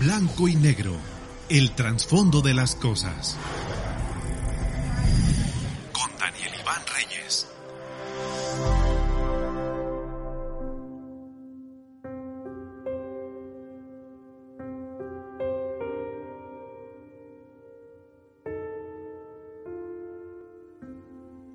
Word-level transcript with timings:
Blanco 0.00 0.48
y 0.48 0.54
negro, 0.56 0.92
el 1.50 1.72
trasfondo 1.72 2.40
de 2.40 2.54
las 2.54 2.74
cosas. 2.74 3.36
Con 5.92 6.10
Daniel 6.18 6.52
Iván 6.58 6.80
Reyes. 6.96 7.46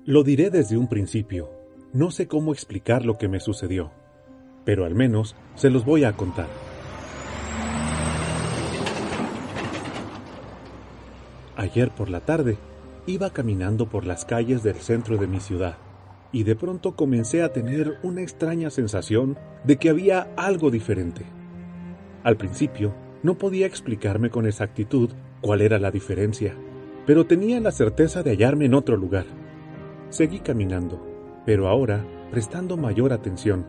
Lo 0.04 0.22
diré 0.22 0.50
desde 0.50 0.76
un 0.76 0.88
principio. 0.88 1.50
No 1.92 2.12
sé 2.12 2.28
cómo 2.28 2.52
explicar 2.52 3.04
lo 3.04 3.18
que 3.18 3.26
me 3.26 3.40
sucedió, 3.40 3.90
pero 4.64 4.84
al 4.84 4.94
menos 4.94 5.34
se 5.56 5.68
los 5.68 5.84
voy 5.84 6.04
a 6.04 6.12
contar. 6.12 6.65
Ayer 11.66 11.90
por 11.90 12.10
la 12.10 12.20
tarde 12.20 12.58
iba 13.06 13.30
caminando 13.30 13.88
por 13.88 14.06
las 14.06 14.24
calles 14.24 14.62
del 14.62 14.76
centro 14.76 15.16
de 15.16 15.26
mi 15.26 15.40
ciudad 15.40 15.78
y 16.30 16.44
de 16.44 16.54
pronto 16.54 16.94
comencé 16.94 17.42
a 17.42 17.52
tener 17.52 17.98
una 18.04 18.22
extraña 18.22 18.70
sensación 18.70 19.36
de 19.64 19.76
que 19.76 19.90
había 19.90 20.28
algo 20.36 20.70
diferente. 20.70 21.22
Al 22.22 22.36
principio 22.36 22.94
no 23.24 23.36
podía 23.36 23.66
explicarme 23.66 24.30
con 24.30 24.46
exactitud 24.46 25.10
cuál 25.40 25.60
era 25.60 25.80
la 25.80 25.90
diferencia, 25.90 26.54
pero 27.04 27.26
tenía 27.26 27.58
la 27.58 27.72
certeza 27.72 28.22
de 28.22 28.30
hallarme 28.30 28.66
en 28.66 28.74
otro 28.74 28.96
lugar. 28.96 29.26
Seguí 30.08 30.38
caminando, 30.38 31.04
pero 31.44 31.66
ahora 31.66 32.04
prestando 32.30 32.76
mayor 32.76 33.12
atención. 33.12 33.66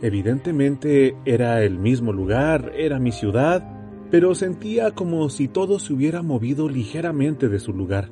Evidentemente 0.00 1.16
era 1.26 1.62
el 1.62 1.78
mismo 1.78 2.14
lugar, 2.14 2.72
era 2.74 2.98
mi 2.98 3.12
ciudad, 3.12 3.79
pero 4.10 4.34
sentía 4.34 4.90
como 4.90 5.28
si 5.28 5.48
todo 5.48 5.78
se 5.78 5.92
hubiera 5.92 6.22
movido 6.22 6.68
ligeramente 6.68 7.48
de 7.48 7.60
su 7.60 7.72
lugar. 7.72 8.10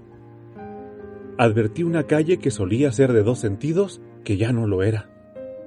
Advertí 1.37 1.83
una 1.83 2.05
calle 2.05 2.39
que 2.39 2.51
solía 2.51 2.91
ser 2.93 3.13
de 3.13 3.23
dos 3.23 3.39
sentidos, 3.39 4.01
que 4.25 4.37
ya 4.37 4.53
no 4.53 4.67
lo 4.67 4.83
era. 4.83 5.11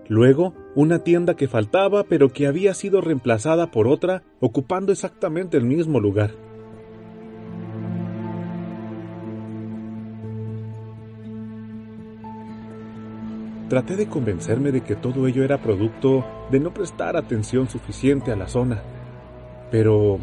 Luego, 0.08 0.54
una 0.76 1.00
tienda 1.00 1.36
que 1.36 1.48
faltaba, 1.48 2.04
pero 2.04 2.30
que 2.30 2.48
había 2.48 2.74
sido 2.74 3.00
reemplazada 3.00 3.72
por 3.72 3.88
otra, 3.88 4.24
ocupando 4.40 4.92
exactamente 4.92 5.58
el 5.58 5.64
mismo 5.64 6.00
lugar. 6.00 6.32
Traté 13.70 13.96
de 13.96 14.08
convencerme 14.08 14.74
de 14.74 14.82
que 14.82 14.98
todo 14.98 15.28
ello 15.28 15.46
era 15.46 15.62
producto 15.62 16.26
de 16.52 16.60
no 16.60 16.74
prestar 16.74 17.16
atención 17.16 17.70
suficiente 17.70 18.34
a 18.34 18.36
la 18.36 18.50
zona. 18.50 18.82
Pero 19.72 20.20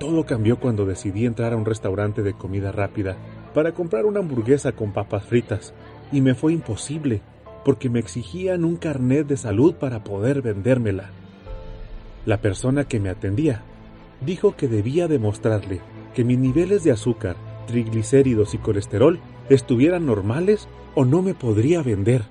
todo 0.00 0.26
cambió 0.26 0.58
cuando 0.58 0.86
decidí 0.86 1.26
entrar 1.26 1.52
a 1.52 1.56
un 1.56 1.64
restaurante 1.64 2.22
de 2.22 2.34
comida 2.34 2.72
rápida 2.72 3.16
para 3.54 3.72
comprar 3.72 4.04
una 4.06 4.20
hamburguesa 4.20 4.72
con 4.72 4.92
papas 4.92 5.24
fritas, 5.24 5.72
y 6.12 6.20
me 6.20 6.34
fue 6.34 6.52
imposible, 6.52 7.20
porque 7.64 7.88
me 7.88 7.98
exigían 7.98 8.64
un 8.64 8.76
carnet 8.76 9.26
de 9.26 9.36
salud 9.36 9.74
para 9.74 10.04
poder 10.04 10.42
vendérmela. 10.42 11.10
La 12.24 12.40
persona 12.40 12.84
que 12.84 13.00
me 13.00 13.08
atendía 13.08 13.62
dijo 14.20 14.56
que 14.56 14.68
debía 14.68 15.08
demostrarle 15.08 15.80
que 16.14 16.24
mis 16.24 16.38
niveles 16.38 16.84
de 16.84 16.92
azúcar, 16.92 17.36
triglicéridos 17.66 18.54
y 18.54 18.58
colesterol 18.58 19.20
estuvieran 19.48 20.06
normales 20.06 20.68
o 20.94 21.04
no 21.04 21.22
me 21.22 21.34
podría 21.34 21.82
vender. 21.82 22.22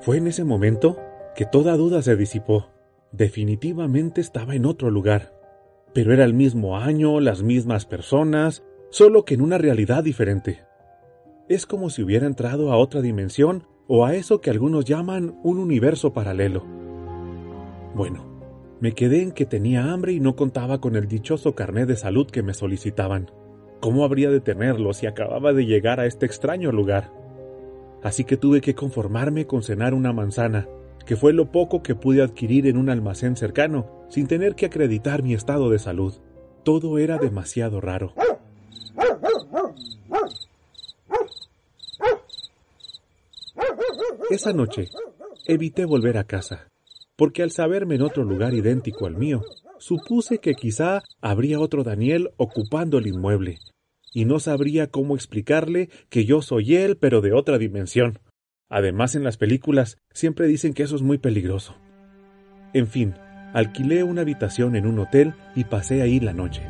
Fue 0.00 0.18
en 0.18 0.28
ese 0.28 0.44
momento 0.44 0.96
que 1.34 1.44
toda 1.44 1.76
duda 1.76 2.00
se 2.00 2.16
disipó. 2.16 2.75
Definitivamente 3.12 4.20
estaba 4.20 4.54
en 4.54 4.66
otro 4.66 4.90
lugar. 4.90 5.32
Pero 5.94 6.12
era 6.12 6.24
el 6.24 6.34
mismo 6.34 6.76
año, 6.76 7.20
las 7.20 7.42
mismas 7.42 7.86
personas, 7.86 8.64
solo 8.90 9.24
que 9.24 9.34
en 9.34 9.40
una 9.40 9.58
realidad 9.58 10.04
diferente. 10.04 10.64
Es 11.48 11.66
como 11.66 11.90
si 11.90 12.02
hubiera 12.02 12.26
entrado 12.26 12.72
a 12.72 12.76
otra 12.76 13.00
dimensión 13.00 13.64
o 13.88 14.04
a 14.04 14.14
eso 14.14 14.40
que 14.40 14.50
algunos 14.50 14.84
llaman 14.84 15.38
un 15.42 15.58
universo 15.58 16.12
paralelo. 16.12 16.64
Bueno, 17.94 18.24
me 18.80 18.92
quedé 18.92 19.22
en 19.22 19.32
que 19.32 19.46
tenía 19.46 19.92
hambre 19.92 20.12
y 20.12 20.20
no 20.20 20.36
contaba 20.36 20.80
con 20.80 20.96
el 20.96 21.08
dichoso 21.08 21.54
carnet 21.54 21.88
de 21.88 21.96
salud 21.96 22.26
que 22.26 22.42
me 22.42 22.52
solicitaban. 22.52 23.30
¿Cómo 23.80 24.04
habría 24.04 24.30
de 24.30 24.40
tenerlo 24.40 24.92
si 24.92 25.06
acababa 25.06 25.52
de 25.52 25.64
llegar 25.64 26.00
a 26.00 26.06
este 26.06 26.26
extraño 26.26 26.72
lugar? 26.72 27.10
así 28.06 28.22
que 28.22 28.36
tuve 28.36 28.60
que 28.60 28.76
conformarme 28.76 29.46
con 29.46 29.64
cenar 29.64 29.92
una 29.92 30.12
manzana, 30.12 30.68
que 31.04 31.16
fue 31.16 31.32
lo 31.32 31.52
poco 31.52 31.82
que 31.82 31.94
pude 31.94 32.22
adquirir 32.22 32.66
en 32.66 32.76
un 32.76 32.88
almacén 32.88 33.36
cercano, 33.36 34.06
sin 34.08 34.26
tener 34.26 34.54
que 34.54 34.66
acreditar 34.66 35.22
mi 35.22 35.34
estado 35.34 35.70
de 35.70 35.78
salud. 35.78 36.14
Todo 36.64 36.98
era 36.98 37.18
demasiado 37.18 37.80
raro. 37.80 38.14
Esa 44.30 44.52
noche 44.52 44.88
evité 45.46 45.84
volver 45.84 46.18
a 46.18 46.24
casa, 46.24 46.68
porque 47.16 47.42
al 47.42 47.52
saberme 47.52 47.94
en 47.94 48.02
otro 48.02 48.24
lugar 48.24 48.54
idéntico 48.54 49.06
al 49.06 49.16
mío, 49.16 49.42
supuse 49.78 50.38
que 50.38 50.54
quizá 50.54 51.02
habría 51.20 51.60
otro 51.60 51.84
Daniel 51.84 52.30
ocupando 52.36 52.98
el 52.98 53.06
inmueble, 53.06 53.60
y 54.12 54.24
no 54.24 54.40
sabría 54.40 54.88
cómo 54.88 55.14
explicarle 55.14 55.90
que 56.08 56.24
yo 56.24 56.42
soy 56.42 56.74
él, 56.74 56.96
pero 56.96 57.20
de 57.20 57.32
otra 57.32 57.58
dimensión. 57.58 58.18
Además, 58.68 59.14
en 59.14 59.24
las 59.24 59.36
películas 59.36 59.98
siempre 60.12 60.46
dicen 60.46 60.74
que 60.74 60.82
eso 60.82 60.96
es 60.96 61.02
muy 61.02 61.18
peligroso. 61.18 61.76
En 62.72 62.86
fin, 62.86 63.14
alquilé 63.52 64.02
una 64.02 64.22
habitación 64.22 64.76
en 64.76 64.86
un 64.86 64.98
hotel 64.98 65.34
y 65.54 65.64
pasé 65.64 66.02
ahí 66.02 66.20
la 66.20 66.32
noche. 66.32 66.62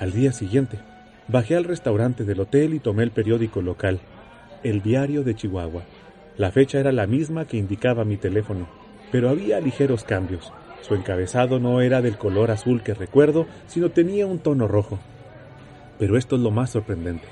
Al 0.00 0.12
día 0.12 0.32
siguiente, 0.32 0.78
Bajé 1.26 1.56
al 1.56 1.64
restaurante 1.64 2.24
del 2.24 2.40
hotel 2.40 2.74
y 2.74 2.80
tomé 2.80 3.02
el 3.02 3.10
periódico 3.10 3.62
local, 3.62 3.98
El 4.62 4.82
Diario 4.82 5.24
de 5.24 5.34
Chihuahua. 5.34 5.82
La 6.36 6.50
fecha 6.50 6.80
era 6.80 6.90
la 6.90 7.06
misma 7.06 7.46
que 7.46 7.56
indicaba 7.56 8.04
mi 8.04 8.16
teléfono, 8.16 8.68
pero 9.12 9.28
había 9.28 9.60
ligeros 9.60 10.02
cambios. 10.02 10.52
Su 10.82 10.94
encabezado 10.94 11.60
no 11.60 11.80
era 11.80 12.02
del 12.02 12.18
color 12.18 12.50
azul 12.50 12.82
que 12.82 12.92
recuerdo, 12.92 13.46
sino 13.68 13.90
tenía 13.90 14.26
un 14.26 14.40
tono 14.40 14.66
rojo. 14.66 14.98
Pero 15.98 16.18
esto 16.18 16.36
es 16.36 16.42
lo 16.42 16.50
más 16.50 16.70
sorprendente. 16.70 17.26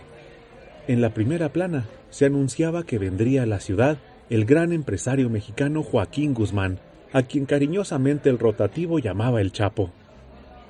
En 0.86 1.00
la 1.00 1.10
primera 1.10 1.52
plana 1.52 1.86
se 2.10 2.26
anunciaba 2.26 2.84
que 2.84 2.98
vendría 2.98 3.42
a 3.42 3.46
la 3.46 3.60
ciudad 3.60 3.98
el 4.30 4.44
gran 4.44 4.72
empresario 4.72 5.28
mexicano 5.28 5.82
Joaquín 5.82 6.32
Guzmán, 6.32 6.78
a 7.12 7.22
quien 7.22 7.44
cariñosamente 7.44 8.30
el 8.30 8.38
rotativo 8.38 8.98
llamaba 8.98 9.40
el 9.40 9.52
Chapo. 9.52 9.90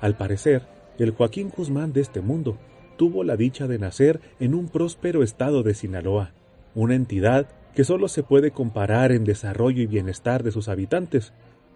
Al 0.01 0.17
parecer, 0.17 0.63
el 0.97 1.11
Joaquín 1.11 1.51
Guzmán 1.55 1.93
de 1.93 2.01
este 2.01 2.21
mundo 2.21 2.57
tuvo 2.97 3.23
la 3.23 3.37
dicha 3.37 3.67
de 3.67 3.79
nacer 3.79 4.19
en 4.39 4.53
un 4.53 4.67
próspero 4.67 5.23
estado 5.23 5.63
de 5.63 5.73
Sinaloa, 5.73 6.31
una 6.75 6.95
entidad 6.95 7.47
que 7.75 7.83
solo 7.83 8.07
se 8.07 8.23
puede 8.23 8.51
comparar 8.51 9.11
en 9.11 9.23
desarrollo 9.23 9.81
y 9.81 9.87
bienestar 9.87 10.43
de 10.43 10.51
sus 10.51 10.67
habitantes 10.67 11.33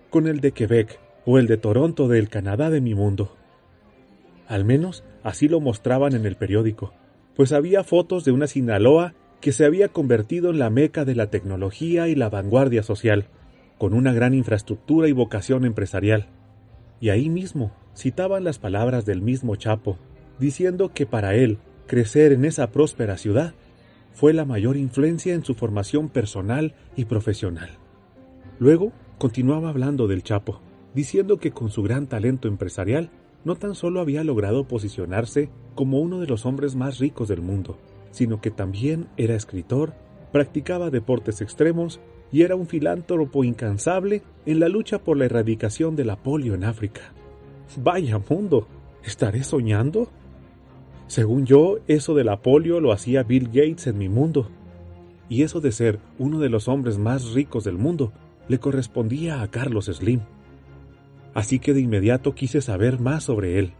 con 0.09 0.27
el 0.27 0.39
de 0.39 0.51
Quebec 0.51 0.99
o 1.25 1.37
el 1.37 1.47
de 1.47 1.57
Toronto 1.57 2.07
del 2.07 2.29
Canadá 2.29 2.69
de 2.69 2.81
mi 2.81 2.95
mundo. 2.95 3.35
Al 4.47 4.63
menos 4.63 5.03
así 5.23 5.47
lo 5.47 5.59
mostraban 5.59 6.15
en 6.15 6.25
el 6.25 6.35
periódico, 6.35 6.93
pues 7.35 7.51
había 7.51 7.83
fotos 7.83 8.23
de 8.23 8.31
una 8.31 8.47
Sinaloa 8.47 9.13
que 9.41 9.51
se 9.51 9.65
había 9.65 9.89
convertido 9.89 10.49
en 10.49 10.59
la 10.59 10.69
meca 10.69 11.05
de 11.05 11.15
la 11.15 11.29
tecnología 11.29 12.07
y 12.07 12.15
la 12.15 12.29
vanguardia 12.29 12.81
social, 12.81 13.25
con 13.77 13.93
una 13.93 14.13
gran 14.13 14.33
infraestructura 14.33 15.07
y 15.07 15.11
vocación 15.11 15.65
empresarial. 15.65 16.27
Y 16.99 17.09
ahí 17.09 17.29
mismo 17.29 17.71
citaban 17.95 18.43
las 18.43 18.57
palabras 18.57 19.05
del 19.05 19.21
mismo 19.21 19.55
Chapo, 19.55 19.97
diciendo 20.39 20.91
que 20.93 21.05
para 21.05 21.35
él 21.35 21.59
crecer 21.85 22.31
en 22.31 22.45
esa 22.45 22.71
próspera 22.71 23.17
ciudad 23.17 23.53
fue 24.17 24.33
la 24.33 24.45
mayor 24.45 24.77
influencia 24.77 25.35
en 25.35 25.45
su 25.45 25.53
formación 25.53 26.09
personal 26.09 26.73
y 26.95 27.05
profesional. 27.05 27.69
Luego 28.57 28.91
continuaba 29.19 29.69
hablando 29.69 30.07
del 30.07 30.23
Chapo, 30.23 30.59
diciendo 30.95 31.37
que 31.37 31.51
con 31.51 31.69
su 31.69 31.83
gran 31.83 32.07
talento 32.07 32.47
empresarial 32.47 33.11
no 33.45 33.57
tan 33.57 33.75
solo 33.75 34.01
había 34.01 34.23
logrado 34.23 34.67
posicionarse 34.67 35.51
como 35.75 35.99
uno 35.99 36.19
de 36.19 36.25
los 36.25 36.47
hombres 36.47 36.75
más 36.75 36.97
ricos 36.97 37.27
del 37.27 37.41
mundo, 37.41 37.77
sino 38.09 38.41
que 38.41 38.49
también 38.49 39.07
era 39.17 39.35
escritor, 39.35 39.93
practicaba 40.31 40.89
deportes 40.89 41.41
extremos 41.41 41.99
y 42.31 42.41
era 42.41 42.55
un 42.55 42.65
filántropo 42.65 43.43
incansable 43.43 44.23
en 44.47 44.59
la 44.59 44.67
lucha 44.67 44.97
por 44.97 45.17
la 45.17 45.25
erradicación 45.25 45.95
de 45.95 46.05
la 46.05 46.15
polio 46.15 46.55
en 46.55 46.63
África. 46.63 47.13
Vaya 47.83 48.19
mundo, 48.27 48.67
¿estaré 49.03 49.43
soñando? 49.43 50.09
Según 51.07 51.45
yo, 51.45 51.79
eso 51.87 52.13
de 52.15 52.23
la 52.23 52.41
polio 52.41 52.79
lo 52.79 52.91
hacía 52.91 53.23
Bill 53.23 53.47
Gates 53.47 53.87
en 53.87 53.97
mi 53.97 54.09
mundo. 54.09 54.49
Y 55.29 55.43
eso 55.43 55.61
de 55.61 55.71
ser 55.71 55.99
uno 56.19 56.39
de 56.39 56.49
los 56.49 56.67
hombres 56.67 56.97
más 56.97 57.33
ricos 57.33 57.63
del 57.63 57.77
mundo 57.77 58.13
le 58.47 58.59
correspondía 58.59 59.41
a 59.41 59.49
Carlos 59.49 59.85
Slim. 59.85 60.21
así 61.33 61.59
que 61.59 61.73
de 61.73 61.81
inmediato 61.81 62.33
quise 62.33 62.61
saber 62.61 62.99
más 62.99 63.25
sobre 63.25 63.59
él. 63.59 63.73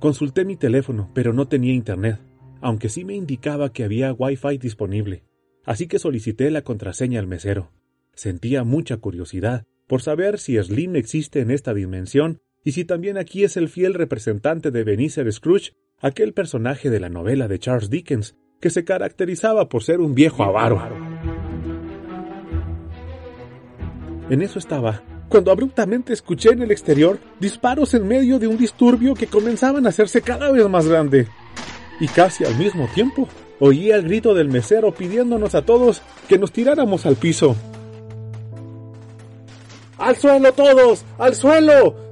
Consulté 0.00 0.44
mi 0.44 0.56
teléfono, 0.56 1.08
pero 1.14 1.32
no 1.32 1.46
tenía 1.46 1.72
internet, 1.72 2.18
aunque 2.60 2.88
sí 2.88 3.04
me 3.04 3.14
indicaba 3.14 3.72
que 3.72 3.84
había 3.84 4.12
Wi-Fi 4.12 4.58
disponible, 4.58 5.22
así 5.64 5.86
que 5.86 6.00
solicité 6.00 6.50
la 6.50 6.62
contraseña 6.62 7.20
al 7.20 7.28
mesero. 7.28 7.70
Sentía 8.14 8.64
mucha 8.64 8.96
curiosidad 8.96 9.64
por 9.86 10.02
saber 10.02 10.40
si 10.40 10.60
Slim 10.60 10.96
existe 10.96 11.40
en 11.40 11.52
esta 11.52 11.72
dimensión 11.72 12.40
y 12.64 12.72
si 12.72 12.84
también 12.84 13.16
aquí 13.16 13.44
es 13.44 13.56
el 13.56 13.68
fiel 13.68 13.94
representante 13.94 14.72
de 14.72 14.82
Benicer 14.82 15.32
Scrooge, 15.32 15.72
aquel 16.04 16.34
personaje 16.34 16.90
de 16.90 17.00
la 17.00 17.08
novela 17.08 17.48
de 17.48 17.58
Charles 17.58 17.88
Dickens, 17.88 18.36
que 18.60 18.68
se 18.68 18.84
caracterizaba 18.84 19.70
por 19.70 19.82
ser 19.82 20.00
un 20.00 20.14
viejo 20.14 20.44
avaro. 20.44 20.82
En 24.28 24.42
eso 24.42 24.58
estaba, 24.58 25.02
cuando 25.30 25.50
abruptamente 25.50 26.12
escuché 26.12 26.50
en 26.50 26.60
el 26.60 26.70
exterior 26.70 27.18
disparos 27.40 27.94
en 27.94 28.06
medio 28.06 28.38
de 28.38 28.46
un 28.46 28.58
disturbio 28.58 29.14
que 29.14 29.28
comenzaban 29.28 29.86
a 29.86 29.88
hacerse 29.88 30.20
cada 30.20 30.52
vez 30.52 30.68
más 30.68 30.86
grande. 30.86 31.26
Y 31.98 32.08
casi 32.08 32.44
al 32.44 32.56
mismo 32.58 32.86
tiempo, 32.94 33.26
oí 33.58 33.90
el 33.90 34.02
grito 34.02 34.34
del 34.34 34.50
mesero 34.50 34.92
pidiéndonos 34.92 35.54
a 35.54 35.62
todos 35.62 36.02
que 36.28 36.36
nos 36.36 36.52
tiráramos 36.52 37.06
al 37.06 37.16
piso. 37.16 37.56
¡Al 39.96 40.16
suelo 40.16 40.52
todos! 40.52 41.02
¡Al 41.16 41.34
suelo! 41.34 42.03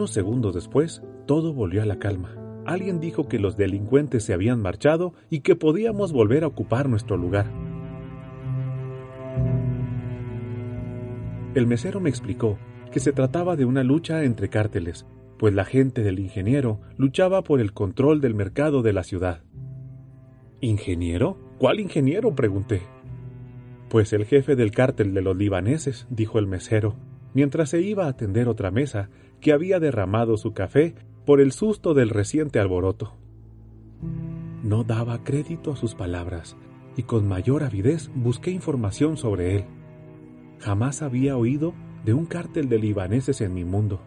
Unos 0.00 0.12
segundos 0.12 0.54
después, 0.54 1.02
todo 1.26 1.52
volvió 1.52 1.82
a 1.82 1.84
la 1.84 1.98
calma. 1.98 2.34
Alguien 2.64 3.00
dijo 3.00 3.28
que 3.28 3.38
los 3.38 3.58
delincuentes 3.58 4.24
se 4.24 4.32
habían 4.32 4.58
marchado 4.62 5.12
y 5.28 5.40
que 5.40 5.56
podíamos 5.56 6.14
volver 6.14 6.42
a 6.42 6.46
ocupar 6.46 6.88
nuestro 6.88 7.18
lugar. 7.18 7.52
El 11.54 11.66
mesero 11.66 12.00
me 12.00 12.08
explicó 12.08 12.58
que 12.90 12.98
se 12.98 13.12
trataba 13.12 13.56
de 13.56 13.66
una 13.66 13.84
lucha 13.84 14.24
entre 14.24 14.48
cárteles, 14.48 15.04
pues 15.38 15.52
la 15.52 15.66
gente 15.66 16.02
del 16.02 16.18
ingeniero 16.18 16.80
luchaba 16.96 17.42
por 17.42 17.60
el 17.60 17.74
control 17.74 18.22
del 18.22 18.34
mercado 18.34 18.80
de 18.80 18.94
la 18.94 19.02
ciudad. 19.02 19.42
¿Ingeniero? 20.62 21.36
¿Cuál 21.58 21.78
ingeniero? 21.78 22.34
pregunté. 22.34 22.80
Pues 23.90 24.14
el 24.14 24.24
jefe 24.24 24.56
del 24.56 24.70
cártel 24.70 25.12
de 25.12 25.20
los 25.20 25.36
libaneses, 25.36 26.06
dijo 26.08 26.38
el 26.38 26.46
mesero, 26.46 26.96
mientras 27.34 27.68
se 27.68 27.82
iba 27.82 28.06
a 28.06 28.08
atender 28.08 28.48
otra 28.48 28.70
mesa 28.70 29.10
que 29.40 29.52
había 29.52 29.80
derramado 29.80 30.36
su 30.36 30.52
café 30.52 30.94
por 31.24 31.40
el 31.40 31.52
susto 31.52 31.94
del 31.94 32.10
reciente 32.10 32.58
alboroto. 32.58 33.14
No 34.62 34.84
daba 34.84 35.24
crédito 35.24 35.72
a 35.72 35.76
sus 35.76 35.94
palabras 35.94 36.56
y 36.96 37.04
con 37.04 37.26
mayor 37.26 37.62
avidez 37.62 38.10
busqué 38.14 38.50
información 38.50 39.16
sobre 39.16 39.56
él. 39.56 39.64
Jamás 40.58 41.02
había 41.02 41.36
oído 41.36 41.72
de 42.04 42.14
un 42.14 42.26
cártel 42.26 42.68
de 42.68 42.78
libaneses 42.78 43.40
en 43.40 43.54
mi 43.54 43.64
mundo, 43.64 44.00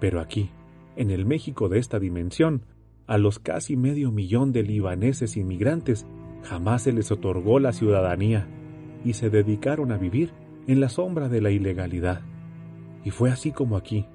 pero 0.00 0.20
aquí, 0.20 0.50
en 0.96 1.10
el 1.10 1.26
México 1.26 1.68
de 1.68 1.78
esta 1.78 1.98
dimensión, 1.98 2.62
a 3.06 3.18
los 3.18 3.38
casi 3.38 3.76
medio 3.76 4.10
millón 4.10 4.52
de 4.52 4.62
libaneses 4.62 5.36
inmigrantes 5.36 6.06
jamás 6.42 6.82
se 6.82 6.92
les 6.92 7.10
otorgó 7.10 7.58
la 7.58 7.72
ciudadanía 7.72 8.48
y 9.04 9.14
se 9.14 9.30
dedicaron 9.30 9.92
a 9.92 9.98
vivir 9.98 10.32
en 10.66 10.80
la 10.80 10.88
sombra 10.88 11.28
de 11.28 11.40
la 11.40 11.50
ilegalidad. 11.50 12.22
Y 13.04 13.10
fue 13.10 13.30
así 13.30 13.50
como 13.50 13.76
aquí, 13.76 14.06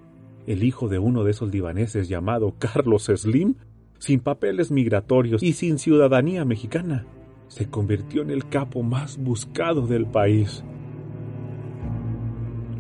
el 0.48 0.64
hijo 0.64 0.88
de 0.88 1.00
uno 1.00 1.24
de 1.24 1.32
esos 1.32 1.52
libaneses 1.52 2.08
llamado 2.08 2.56
Carlos 2.60 3.06
Slim, 3.14 3.56
sin 4.00 4.20
papeles 4.20 4.72
migratorios 4.72 5.42
y 5.42 5.54
sin 5.54 5.80
ciudadanía 5.80 6.46
mexicana, 6.46 7.06
se 7.48 7.70
convirtió 7.70 8.22
en 8.22 8.32
el 8.32 8.48
capo 8.48 8.84
más 8.84 9.18
buscado 9.18 9.88
del 9.88 10.06
país. 10.06 10.64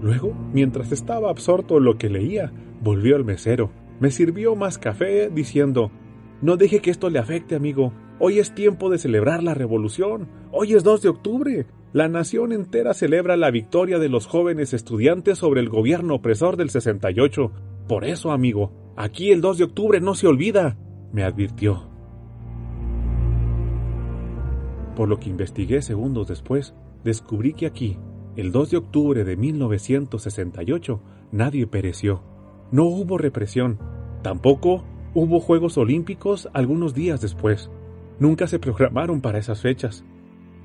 Luego, 0.01 0.33
mientras 0.53 0.91
estaba 0.91 1.29
absorto 1.29 1.77
en 1.77 1.85
lo 1.85 1.97
que 1.97 2.09
leía, 2.09 2.51
volvió 2.81 3.15
al 3.15 3.25
mesero. 3.25 3.71
Me 3.99 4.11
sirvió 4.11 4.55
más 4.55 4.77
café 4.77 5.29
diciendo, 5.29 5.91
No 6.41 6.57
deje 6.57 6.79
que 6.79 6.91
esto 6.91 7.09
le 7.09 7.19
afecte, 7.19 7.55
amigo. 7.55 7.91
Hoy 8.17 8.39
es 8.39 8.55
tiempo 8.55 8.89
de 8.89 8.97
celebrar 8.97 9.43
la 9.43 9.53
revolución. 9.53 10.29
Hoy 10.53 10.73
es 10.73 10.85
2 10.85 11.01
de 11.01 11.09
octubre. 11.09 11.65
La 11.91 12.07
nación 12.07 12.53
entera 12.53 12.93
celebra 12.93 13.35
la 13.35 13.51
victoria 13.51 13.99
de 13.99 14.07
los 14.07 14.25
jóvenes 14.25 14.73
estudiantes 14.73 15.37
sobre 15.37 15.59
el 15.59 15.67
gobierno 15.67 16.15
opresor 16.15 16.55
del 16.55 16.69
68. 16.69 17.51
Por 17.89 18.05
eso, 18.05 18.31
amigo, 18.31 18.71
aquí 18.95 19.31
el 19.31 19.41
2 19.41 19.57
de 19.57 19.63
octubre 19.65 19.99
no 19.99 20.15
se 20.15 20.27
olvida, 20.27 20.77
me 21.11 21.25
advirtió. 21.25 21.89
Por 24.95 25.09
lo 25.09 25.19
que 25.19 25.29
investigué 25.29 25.81
segundos 25.81 26.29
después, 26.29 26.73
descubrí 27.03 27.53
que 27.53 27.65
aquí, 27.65 27.97
el 28.37 28.53
2 28.53 28.71
de 28.71 28.77
octubre 28.77 29.25
de 29.25 29.35
1968, 29.35 31.01
nadie 31.33 31.67
pereció. 31.67 32.23
No 32.71 32.85
hubo 32.85 33.17
represión. 33.17 33.77
Tampoco 34.21 34.85
hubo 35.13 35.41
Juegos 35.41 35.77
Olímpicos 35.77 36.47
algunos 36.53 36.93
días 36.93 37.19
después. 37.19 37.69
Nunca 38.19 38.47
se 38.47 38.59
programaron 38.59 39.21
para 39.21 39.39
esas 39.39 39.61
fechas. 39.61 40.05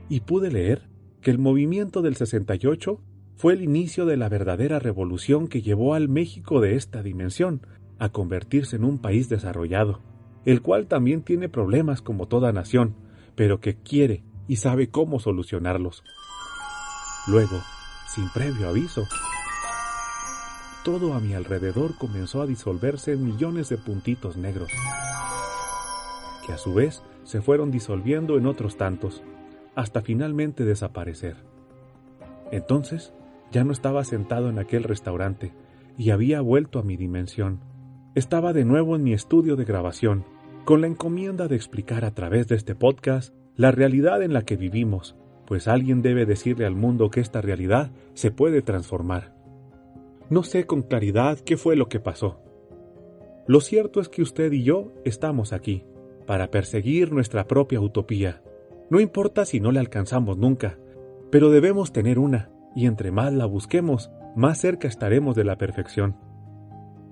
Y 0.09 0.21
pude 0.21 0.51
leer 0.51 0.89
que 1.21 1.31
el 1.31 1.39
movimiento 1.39 2.03
del 2.03 2.17
68 2.17 3.01
fue 3.37 3.55
el 3.55 3.63
inicio 3.63 4.07
de 4.07 4.17
la 4.17 4.29
verdadera 4.29 4.79
revolución 4.79 5.49
que 5.49 5.63
llevó 5.63 5.95
al 5.95 6.09
México 6.09 6.61
de 6.61 6.77
esta 6.77 7.03
dimensión 7.03 7.67
a 7.99 8.11
convertirse 8.11 8.77
en 8.77 8.85
un 8.85 8.99
país 8.99 9.29
desarrollado, 9.29 10.01
el 10.45 10.63
cual 10.63 10.87
también 10.87 11.23
tiene 11.23 11.49
problemas 11.49 12.03
como 12.03 12.29
toda 12.29 12.53
nación, 12.53 12.95
pero 13.35 13.61
que 13.61 13.77
quiere 13.77 14.25
y 14.49 14.57
sabe 14.57 14.91
cómo 14.91 15.21
solucionarlos. 15.21 16.03
Luego, 17.29 17.61
sin 18.09 18.29
previo 18.31 18.69
aviso, 18.69 19.07
todo 20.85 21.15
a 21.15 21.21
mi 21.21 21.35
alrededor 21.35 21.97
comenzó 21.99 22.43
a 22.43 22.47
disolverse 22.47 23.13
en 23.13 23.25
millones 23.25 23.69
de 23.69 23.77
puntitos 23.77 24.37
negros, 24.37 24.71
que 26.47 26.53
a 26.53 26.59
su 26.59 26.73
vez 26.73 27.03
se 27.25 27.41
fueron 27.41 27.71
disolviendo 27.71 28.39
en 28.39 28.47
otros 28.47 28.77
tantos, 28.77 29.23
hasta 29.75 30.01
finalmente 30.01 30.65
desaparecer. 30.65 31.37
Entonces, 32.51 33.13
ya 33.53 33.65
no 33.65 33.73
estaba 33.73 34.05
sentado 34.05 34.49
en 34.49 34.59
aquel 34.59 34.85
restaurante 34.85 35.53
y 35.97 36.11
había 36.11 36.41
vuelto 36.41 36.79
a 36.79 36.83
mi 36.83 36.97
dimensión. 36.97 37.61
Estaba 38.15 38.53
de 38.53 38.65
nuevo 38.65 38.97
en 38.97 39.03
mi 39.03 39.13
estudio 39.13 39.57
de 39.57 39.65
grabación, 39.65 40.25
con 40.65 40.81
la 40.81 40.87
encomienda 40.87 41.49
de 41.49 41.57
explicar 41.57 42.05
a 42.05 42.13
través 42.13 42.49
de 42.49 42.57
este 42.57 42.75
podcast 42.75 43.35
la 43.57 43.71
realidad 43.71 44.23
en 44.23 44.33
la 44.33 44.43
que 44.43 44.57
vivimos, 44.57 45.17
pues 45.47 45.69
alguien 45.69 46.03
debe 46.03 46.27
decirle 46.27 46.65
al 46.65 46.75
mundo 46.75 47.11
que 47.11 47.21
esta 47.21 47.41
realidad 47.41 47.91
se 48.15 48.31
puede 48.31 48.63
transformar. 48.63 49.35
No 50.29 50.45
sé 50.45 50.65
con 50.65 50.83
claridad 50.83 51.41
qué 51.41 51.57
fue 51.57 51.75
lo 51.77 51.89
que 51.89 51.99
pasó. 51.99 52.41
Lo 53.47 53.61
cierto 53.61 54.01
es 54.01 54.09
que 54.09 54.23
usted 54.23 54.53
y 54.53 54.63
yo 54.63 54.93
estamos 55.05 55.53
aquí, 55.53 55.85
para 56.31 56.53
perseguir 56.53 57.11
nuestra 57.11 57.49
propia 57.49 57.81
utopía, 57.81 58.41
no 58.89 59.01
importa 59.01 59.45
si 59.45 59.59
no 59.59 59.73
la 59.73 59.81
alcanzamos 59.81 60.39
nunca, 60.39 60.79
pero 61.29 61.51
debemos 61.51 61.93
tener 61.93 62.21
una, 62.21 62.51
y 62.77 62.87
entre 62.87 63.11
más 63.11 63.33
la 63.33 63.47
busquemos, 63.47 64.13
más 64.37 64.61
cerca 64.61 64.87
estaremos 64.87 65.35
de 65.35 65.43
la 65.43 65.59
perfección. 65.59 66.15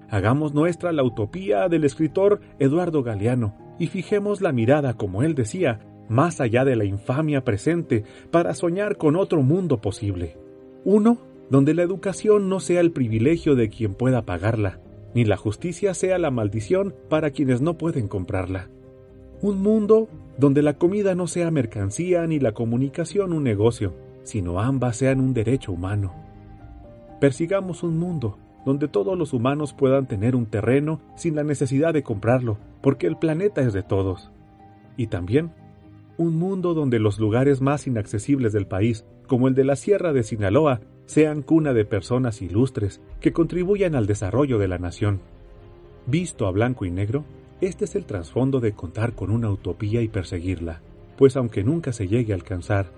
Hagamos 0.08 0.54
nuestra 0.54 0.92
la 0.92 1.02
utopía 1.02 1.68
del 1.68 1.82
escritor 1.82 2.42
Eduardo 2.60 3.02
Galeano 3.02 3.56
y 3.80 3.88
fijemos 3.88 4.40
la 4.40 4.52
mirada, 4.52 4.94
como 4.94 5.25
él 5.25 5.34
decía, 5.34 5.80
más 6.08 6.40
allá 6.40 6.64
de 6.64 6.76
la 6.76 6.84
infamia 6.84 7.42
presente 7.42 8.04
para 8.30 8.54
soñar 8.54 8.98
con 8.98 9.16
otro 9.16 9.42
mundo 9.42 9.80
posible. 9.80 10.38
Uno 10.84 11.18
donde 11.50 11.75
la 11.75 11.82
educación 11.82 12.48
no 12.48 12.60
sea 12.60 12.78
el 12.78 12.92
privilegio 12.92 13.56
de 13.56 13.68
quien 13.68 13.94
pueda 13.94 14.22
pagarla, 14.22 14.78
ni 15.12 15.25
la 15.25 15.37
justicia 15.37 15.92
sea 15.94 16.18
la 16.18 16.30
maldición 16.30 16.94
para 17.08 17.32
quienes 17.32 17.60
no 17.60 17.76
pueden 17.78 18.06
comprarla. 18.06 18.70
Un 19.40 19.62
mundo 19.62 20.09
donde 20.37 20.62
la 20.62 20.75
comida 20.75 21.14
no 21.14 21.28
sea 21.28 21.52
mercancía 21.52 22.26
ni 22.26 22.40
la 22.40 22.52
comunicación 22.52 23.33
un 23.33 23.45
negocio, 23.45 23.95
sino 24.25 24.61
ambas 24.61 24.97
sean 24.97 25.21
un 25.21 25.33
derecho 25.33 25.73
humano. 25.73 26.12
Persigamos 27.21 27.85
un 27.85 27.99
mundo 27.99 28.37
donde 28.66 28.88
todos 28.88 29.16
los 29.16 29.33
humanos 29.33 29.75
puedan 29.75 30.07
tener 30.07 30.35
un 30.35 30.47
terreno 30.47 31.00
sin 31.14 31.37
la 31.37 31.45
necesidad 31.45 31.95
de 31.95 32.02
comprarlo, 32.02 32.59
porque 32.83 33.07
el 33.07 33.16
planeta 33.16 33.61
es 33.62 33.73
de 33.73 33.85
todos. 33.85 34.30
Y 34.97 35.07
también 35.07 35.52
un 36.16 36.37
mundo 36.37 36.75
donde 36.75 36.99
los 36.99 37.21
lugares 37.21 37.61
más 37.61 37.87
inaccesibles 37.87 38.52
del 38.52 38.66
país, 38.66 39.07
como 39.28 39.47
el 39.47 39.54
de 39.54 39.62
la 39.62 39.76
Sierra 39.76 40.12
de 40.12 40.25
Sinaloa, 40.25 40.80
sean 41.07 41.42
cuna 41.42 41.73
de 41.73 41.85
personas 41.85 42.42
ilustres 42.42 43.00
que 43.21 43.33
contribuyan 43.33 43.95
al 43.95 44.07
desarrollo 44.07 44.59
de 44.59 44.66
la 44.66 44.78
nación. 44.78 45.21
Visto 46.07 46.49
a 46.49 46.50
blanco 46.50 46.85
y 46.85 46.90
negro, 46.90 47.25
este 47.60 47.86
es 47.86 47.94
el 47.96 48.04
trasfondo 48.04 48.60
de 48.60 48.72
contar 48.72 49.14
con 49.14 49.30
una 49.30 49.50
utopía 49.50 50.00
y 50.00 50.08
perseguirla, 50.08 50.80
pues 51.16 51.36
aunque 51.36 51.64
nunca 51.64 51.92
se 51.92 52.06
llegue 52.06 52.32
a 52.32 52.36
alcanzar, 52.36 52.92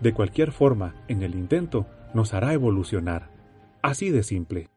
de 0.00 0.14
cualquier 0.14 0.52
forma, 0.52 0.94
en 1.08 1.22
el 1.22 1.34
intento, 1.34 1.86
nos 2.14 2.32
hará 2.32 2.52
evolucionar. 2.52 3.30
Así 3.82 4.10
de 4.10 4.22
simple. 4.22 4.68